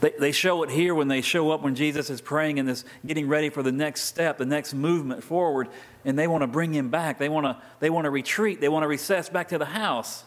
They, 0.00 0.12
they 0.18 0.32
show 0.32 0.62
it 0.62 0.70
here 0.70 0.94
when 0.94 1.08
they 1.08 1.20
show 1.20 1.50
up 1.50 1.62
when 1.62 1.74
Jesus 1.74 2.10
is 2.10 2.20
praying 2.20 2.58
and 2.58 2.68
this 2.68 2.84
getting 3.06 3.28
ready 3.28 3.48
for 3.48 3.62
the 3.62 3.72
next 3.72 4.02
step, 4.02 4.38
the 4.38 4.44
next 4.44 4.74
movement 4.74 5.24
forward, 5.24 5.68
and 6.04 6.18
they 6.18 6.26
want 6.26 6.42
to 6.42 6.46
bring 6.46 6.72
him 6.74 6.90
back. 6.90 7.18
They 7.18 7.28
want 7.28 7.46
to 7.46 7.62
they 7.80 7.90
want 7.90 8.04
to 8.04 8.10
retreat. 8.10 8.60
They 8.60 8.68
want 8.68 8.82
to 8.82 8.88
recess 8.88 9.28
back 9.28 9.48
to 9.48 9.58
the 9.58 9.64
house. 9.64 10.23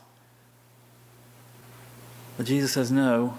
But 2.38 2.46
Jesus 2.46 2.72
says, 2.72 2.92
No, 2.92 3.38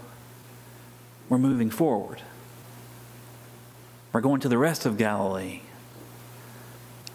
we're 1.28 1.38
moving 1.38 1.71
forward. 1.71 2.23
We're 4.12 4.21
going 4.21 4.40
to 4.40 4.49
the 4.49 4.59
rest 4.59 4.85
of 4.85 4.99
Galilee. 4.99 5.61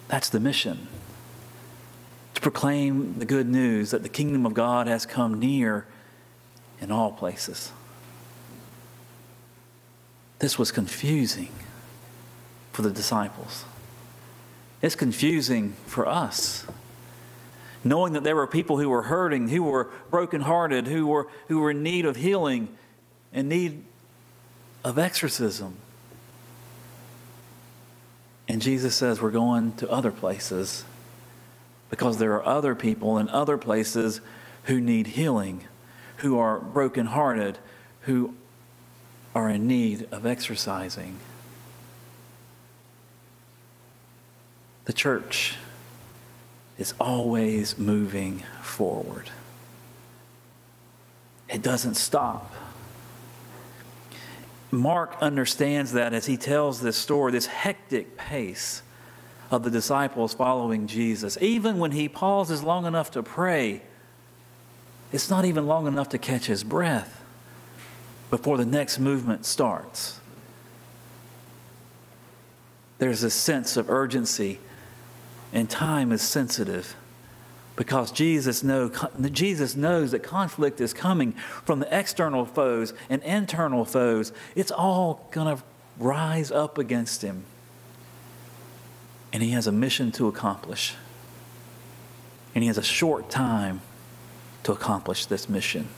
That's 0.08 0.28
the 0.28 0.40
mission. 0.40 0.88
To 2.34 2.40
proclaim 2.40 3.18
the 3.18 3.24
good 3.24 3.48
news 3.48 3.90
that 3.90 4.02
the 4.02 4.08
kingdom 4.08 4.46
of 4.46 4.54
God 4.54 4.86
has 4.86 5.06
come 5.06 5.38
near 5.38 5.86
in 6.80 6.90
all 6.90 7.12
places. 7.12 7.72
This 10.38 10.58
was 10.58 10.72
confusing 10.72 11.52
for 12.72 12.82
the 12.82 12.90
disciples. 12.90 13.64
It's 14.82 14.94
confusing 14.94 15.74
for 15.86 16.06
us. 16.06 16.66
Knowing 17.84 18.14
that 18.14 18.24
there 18.24 18.34
were 18.34 18.46
people 18.46 18.78
who 18.78 18.88
were 18.88 19.02
hurting, 19.02 19.48
who 19.48 19.62
were 19.62 19.90
brokenhearted, 20.10 20.86
who 20.86 21.06
were, 21.06 21.28
who 21.48 21.60
were 21.60 21.70
in 21.70 21.82
need 21.82 22.06
of 22.06 22.16
healing, 22.16 22.66
in 23.32 23.46
need 23.48 23.84
of 24.82 24.98
exorcism. 24.98 25.76
And 28.48 28.62
Jesus 28.62 28.94
says 28.94 29.20
we're 29.20 29.30
going 29.30 29.72
to 29.76 29.90
other 29.90 30.10
places 30.10 30.84
because 31.90 32.18
there 32.18 32.34
are 32.34 32.44
other 32.44 32.74
people 32.74 33.18
in 33.18 33.28
other 33.28 33.56
places 33.56 34.20
who 34.64 34.80
need 34.80 35.08
healing, 35.08 35.64
who 36.18 36.38
are 36.38 36.58
brokenhearted, 36.58 37.58
who 38.02 38.34
are 39.34 39.48
in 39.48 39.66
need 39.66 40.06
of 40.10 40.24
exorcising. 40.24 41.18
The 44.84 44.92
church 44.92 45.56
is 46.78 46.94
always 47.00 47.78
moving 47.78 48.42
forward. 48.62 49.30
It 51.48 51.62
doesn't 51.62 51.94
stop. 51.94 52.52
Mark 54.70 55.16
understands 55.20 55.92
that 55.92 56.12
as 56.12 56.26
he 56.26 56.36
tells 56.36 56.80
this 56.80 56.96
story, 56.96 57.32
this 57.32 57.46
hectic 57.46 58.16
pace 58.16 58.82
of 59.50 59.62
the 59.62 59.70
disciples 59.70 60.34
following 60.34 60.86
Jesus. 60.86 61.38
Even 61.40 61.78
when 61.78 61.92
he 61.92 62.08
pauses 62.08 62.62
long 62.62 62.86
enough 62.86 63.12
to 63.12 63.22
pray, 63.22 63.82
it's 65.12 65.30
not 65.30 65.44
even 65.44 65.66
long 65.66 65.86
enough 65.86 66.08
to 66.08 66.18
catch 66.18 66.46
his 66.46 66.64
breath 66.64 67.22
before 68.30 68.56
the 68.56 68.66
next 68.66 68.98
movement 68.98 69.46
starts. 69.46 70.18
There's 72.98 73.22
a 73.22 73.30
sense 73.30 73.76
of 73.76 73.90
urgency, 73.90 74.58
and 75.54 75.70
time 75.70 76.12
is 76.12 76.20
sensitive 76.20 76.96
because 77.76 78.10
Jesus, 78.10 78.62
know, 78.62 78.90
Jesus 79.30 79.74
knows 79.74 80.10
that 80.10 80.22
conflict 80.22 80.80
is 80.80 80.92
coming 80.92 81.32
from 81.64 81.80
the 81.80 81.96
external 81.96 82.44
foes 82.44 82.92
and 83.08 83.22
internal 83.22 83.84
foes. 83.84 84.32
It's 84.54 84.70
all 84.70 85.28
going 85.30 85.56
to 85.56 85.62
rise 85.98 86.50
up 86.50 86.76
against 86.76 87.22
him. 87.22 87.44
And 89.32 89.42
he 89.42 89.50
has 89.50 89.66
a 89.66 89.72
mission 89.72 90.12
to 90.12 90.28
accomplish. 90.28 90.94
And 92.54 92.62
he 92.62 92.68
has 92.68 92.78
a 92.78 92.82
short 92.82 93.30
time 93.30 93.80
to 94.64 94.72
accomplish 94.72 95.26
this 95.26 95.48
mission. 95.48 95.88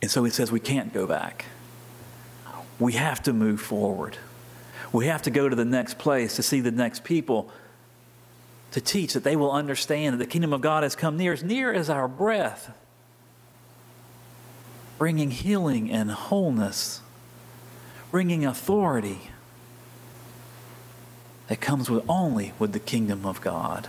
And 0.00 0.10
so 0.10 0.24
he 0.24 0.30
says 0.30 0.52
we 0.52 0.60
can't 0.60 0.92
go 0.92 1.06
back. 1.06 1.46
We 2.78 2.92
have 2.94 3.22
to 3.24 3.32
move 3.32 3.60
forward. 3.60 4.16
We 4.92 5.06
have 5.06 5.22
to 5.22 5.30
go 5.30 5.48
to 5.48 5.56
the 5.56 5.64
next 5.64 5.98
place 5.98 6.36
to 6.36 6.42
see 6.42 6.60
the 6.60 6.70
next 6.70 7.04
people 7.04 7.50
to 8.70 8.80
teach 8.80 9.14
that 9.14 9.24
they 9.24 9.36
will 9.36 9.50
understand 9.50 10.14
that 10.14 10.18
the 10.18 10.30
kingdom 10.30 10.52
of 10.52 10.60
God 10.60 10.82
has 10.82 10.94
come 10.94 11.16
near, 11.16 11.32
as 11.32 11.42
near 11.42 11.72
as 11.72 11.88
our 11.88 12.08
breath, 12.08 12.76
bringing 14.98 15.30
healing 15.30 15.90
and 15.90 16.10
wholeness, 16.10 17.00
bringing 18.10 18.44
authority 18.44 19.30
that 21.48 21.60
comes 21.60 21.88
with 21.88 22.04
only 22.08 22.52
with 22.58 22.72
the 22.72 22.78
kingdom 22.78 23.24
of 23.24 23.40
God. 23.40 23.88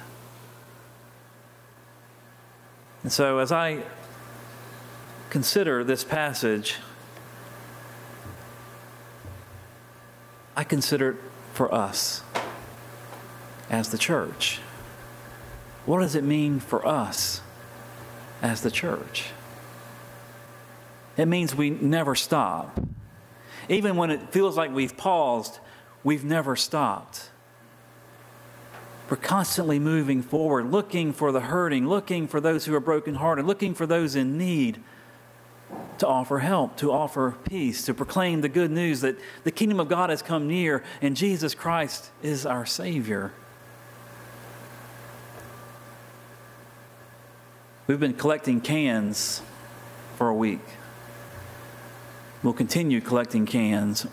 And 3.03 3.11
so 3.11 3.39
as 3.39 3.51
I 3.51 3.83
consider 5.29 5.83
this 5.83 6.03
passage, 6.03 6.77
I 10.59 10.65
consider 10.65 11.11
it 11.11 11.15
for 11.53 11.73
us 11.73 12.21
as 13.69 13.91
the 13.91 13.97
church. 13.97 14.59
What 15.85 16.01
does 16.01 16.15
it 16.15 16.23
mean 16.25 16.59
for 16.59 16.85
us 16.85 17.39
as 18.41 18.59
the 18.59 18.69
church? 18.69 19.27
It 21.15 21.29
means 21.29 21.55
we 21.55 21.69
never 21.69 22.13
stop. 22.13 22.77
Even 23.69 23.95
when 23.95 24.11
it 24.11 24.33
feels 24.33 24.57
like 24.57 24.75
we've 24.75 24.97
paused, 24.97 25.59
we've 26.03 26.25
never 26.25 26.57
stopped. 26.57 27.29
We're 29.09 29.15
constantly 29.15 29.79
moving 29.79 30.21
forward, 30.21 30.69
looking 30.69 31.13
for 31.13 31.31
the 31.31 31.39
hurting, 31.39 31.87
looking 31.87 32.27
for 32.27 32.41
those 32.41 32.65
who 32.65 32.75
are 32.75 32.81
brokenhearted, 32.81 33.45
looking 33.45 33.73
for 33.73 33.85
those 33.85 34.13
in 34.13 34.37
need 34.37 34.83
to 35.99 36.07
offer 36.07 36.39
help, 36.39 36.77
to 36.77 36.91
offer 36.91 37.35
peace, 37.47 37.85
to 37.85 37.93
proclaim 37.93 38.41
the 38.41 38.49
good 38.49 38.71
news 38.71 39.01
that 39.01 39.17
the 39.43 39.51
kingdom 39.51 39.79
of 39.79 39.87
God 39.87 40.09
has 40.09 40.21
come 40.21 40.47
near 40.47 40.83
and 41.01 41.15
Jesus 41.15 41.53
Christ 41.53 42.09
is 42.23 42.45
our 42.45 42.65
Savior. 42.65 43.31
We've 47.87 47.99
been 47.99 48.13
collecting 48.13 48.61
cans 48.61 49.41
for 50.15 50.29
a 50.29 50.33
week. 50.33 50.61
We'll 52.43 52.53
continue 52.53 53.01
collecting 53.01 53.45
cans 53.45 54.05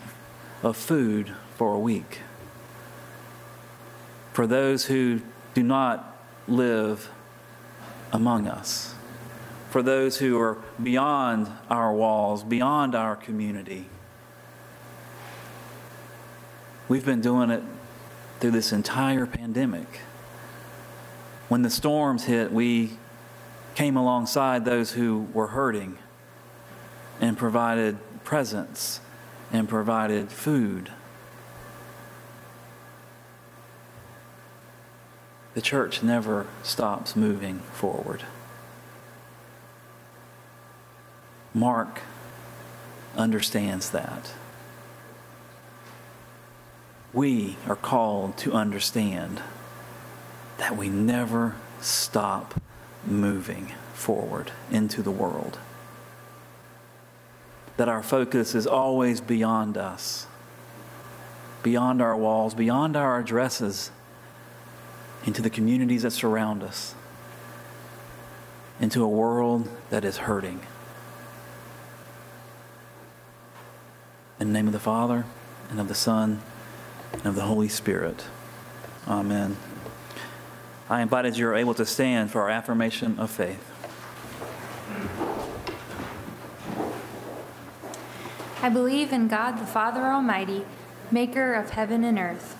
of 0.63 0.75
food 0.75 1.31
for 1.55 1.73
a 1.73 1.79
week. 1.79 2.19
For 4.33 4.47
those 4.47 4.85
who 4.85 5.21
do 5.53 5.63
not 5.63 6.17
live 6.47 7.09
among 8.11 8.47
us 8.47 8.95
for 9.69 9.81
those 9.81 10.17
who 10.17 10.39
are 10.39 10.57
beyond 10.81 11.51
our 11.69 11.93
walls, 11.93 12.43
beyond 12.43 12.95
our 12.95 13.15
community. 13.15 13.85
We've 16.87 17.05
been 17.05 17.21
doing 17.21 17.49
it 17.49 17.63
through 18.39 18.51
this 18.51 18.71
entire 18.71 19.25
pandemic. 19.25 19.99
When 21.49 21.61
the 21.61 21.69
storms 21.69 22.25
hit, 22.25 22.51
we 22.51 22.97
came 23.75 23.97
alongside 23.97 24.65
those 24.65 24.91
who 24.91 25.27
were 25.33 25.47
hurting 25.47 25.97
and 27.19 27.37
provided 27.37 27.97
presents 28.23 29.01
and 29.51 29.67
provided 29.67 30.31
food. 30.31 30.91
The 35.55 35.61
church 35.61 36.03
never 36.03 36.45
stops 36.63 37.15
moving 37.15 37.59
forward. 37.59 38.23
Mark 41.57 42.01
understands 43.15 43.89
that. 43.89 44.31
We 47.13 47.57
are 47.67 47.75
called 47.75 48.37
to 48.37 48.53
understand 48.53 49.41
that 50.59 50.77
we 50.77 50.87
never 50.87 51.55
stop 51.81 52.61
moving 53.03 53.73
forward 53.95 54.51
into 54.69 55.01
the 55.01 55.09
world. 55.09 55.57
That 57.77 57.89
our 57.89 58.03
focus 58.03 58.53
is 58.53 58.67
always 58.67 59.19
beyond 59.19 59.77
us, 59.77 60.27
beyond 61.63 62.03
our 62.03 62.15
walls, 62.15 62.53
beyond 62.53 62.95
our 62.95 63.19
addresses, 63.19 63.89
into 65.25 65.41
the 65.41 65.49
communities 65.49 66.03
that 66.03 66.11
surround 66.11 66.61
us, 66.61 66.93
into 68.79 69.03
a 69.03 69.07
world 69.07 69.67
that 69.89 70.05
is 70.05 70.17
hurting. 70.17 70.61
In 74.39 74.47
the 74.47 74.53
name 74.53 74.67
of 74.67 74.73
the 74.73 74.79
Father, 74.79 75.25
and 75.71 75.79
of 75.79 75.87
the 75.87 75.95
Son, 75.95 76.41
and 77.11 77.25
of 77.25 77.33
the 77.33 77.43
Holy 77.43 77.67
Spirit. 77.67 78.25
Amen. 79.07 79.57
I 80.89 81.01
invite 81.01 81.25
as 81.25 81.39
you're 81.39 81.55
able 81.55 81.73
to 81.73 81.85
stand 81.85 82.29
for 82.29 82.41
our 82.41 82.49
affirmation 82.49 83.17
of 83.17 83.31
faith. 83.31 83.63
I 88.61 88.69
believe 88.69 89.11
in 89.11 89.27
God 89.27 89.53
the 89.57 89.65
Father 89.65 90.01
Almighty, 90.01 90.65
maker 91.09 91.55
of 91.55 91.71
heaven 91.71 92.03
and 92.03 92.19
earth, 92.19 92.55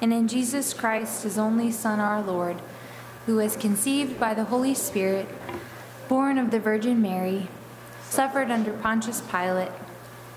and 0.00 0.12
in 0.12 0.26
Jesus 0.26 0.74
Christ, 0.74 1.22
his 1.22 1.38
only 1.38 1.70
Son, 1.70 2.00
our 2.00 2.22
Lord, 2.22 2.60
who 3.26 3.36
was 3.36 3.56
conceived 3.56 4.18
by 4.18 4.34
the 4.34 4.44
Holy 4.44 4.74
Spirit, 4.74 5.28
born 6.08 6.38
of 6.38 6.50
the 6.50 6.58
Virgin 6.58 7.00
Mary, 7.00 7.46
suffered 8.08 8.50
under 8.50 8.72
Pontius 8.72 9.20
Pilate, 9.20 9.70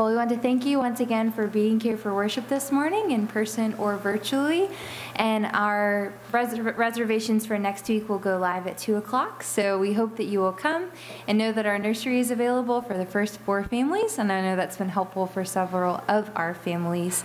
Well, 0.00 0.08
we 0.08 0.16
want 0.16 0.30
to 0.30 0.38
thank 0.38 0.64
you 0.64 0.78
once 0.78 0.98
again 1.00 1.30
for 1.30 1.46
being 1.46 1.78
here 1.78 1.98
for 1.98 2.14
worship 2.14 2.48
this 2.48 2.72
morning, 2.72 3.10
in 3.10 3.26
person 3.26 3.74
or 3.74 3.98
virtually. 3.98 4.70
And 5.16 5.44
our 5.44 6.14
res- 6.32 6.58
reservations 6.58 7.44
for 7.44 7.58
next 7.58 7.86
week 7.86 8.08
will 8.08 8.18
go 8.18 8.38
live 8.38 8.66
at 8.66 8.78
2 8.78 8.96
o'clock. 8.96 9.42
So 9.42 9.78
we 9.78 9.92
hope 9.92 10.16
that 10.16 10.24
you 10.24 10.38
will 10.38 10.54
come 10.54 10.90
and 11.28 11.36
know 11.36 11.52
that 11.52 11.66
our 11.66 11.78
nursery 11.78 12.18
is 12.18 12.30
available 12.30 12.80
for 12.80 12.96
the 12.96 13.04
first 13.04 13.40
four 13.40 13.62
families. 13.62 14.16
And 14.16 14.32
I 14.32 14.40
know 14.40 14.56
that's 14.56 14.78
been 14.78 14.88
helpful 14.88 15.26
for 15.26 15.44
several 15.44 16.02
of 16.08 16.30
our 16.34 16.54
families. 16.54 17.22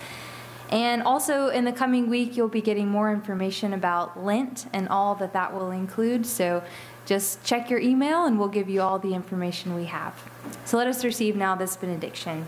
And 0.70 1.02
also 1.02 1.48
in 1.48 1.64
the 1.64 1.72
coming 1.72 2.10
week, 2.10 2.36
you'll 2.36 2.50
be 2.50 2.60
getting 2.60 2.90
more 2.90 3.10
information 3.10 3.72
about 3.72 4.22
Lent 4.22 4.66
and 4.74 4.90
all 4.90 5.16
that 5.16 5.32
that 5.32 5.54
will 5.54 5.72
include. 5.72 6.26
So 6.26 6.62
just 7.06 7.42
check 7.46 7.70
your 7.70 7.80
email 7.80 8.26
and 8.26 8.38
we'll 8.38 8.50
give 8.50 8.68
you 8.68 8.82
all 8.82 9.00
the 9.00 9.14
information 9.14 9.76
we 9.76 9.86
have. 9.86 10.30
So 10.66 10.76
let 10.76 10.88
us 10.88 11.06
receive 11.06 11.38
now 11.38 11.56
this 11.56 11.78
benediction. 11.78 12.46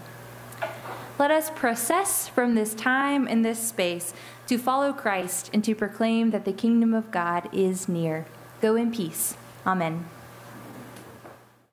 Let 1.19 1.31
us 1.31 1.49
process 1.49 2.27
from 2.27 2.53
this 2.53 2.75
time 2.75 3.27
and 3.27 3.43
this 3.43 3.59
space 3.59 4.13
to 4.47 4.59
follow 4.59 4.93
Christ 4.93 5.49
and 5.51 5.63
to 5.63 5.73
proclaim 5.73 6.29
that 6.29 6.45
the 6.45 6.53
kingdom 6.53 6.93
of 6.93 7.09
God 7.09 7.49
is 7.51 7.89
near. 7.89 8.27
Go 8.61 8.75
in 8.75 8.91
peace. 8.91 9.35
Amen. 9.65 10.05